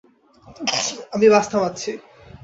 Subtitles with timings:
[1.13, 1.91] আমি বাস থামাচ্ছি।